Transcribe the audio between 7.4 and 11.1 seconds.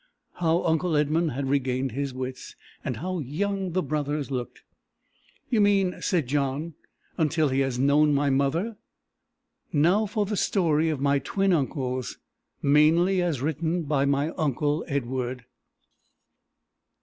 he has known my mother!" Now for the story of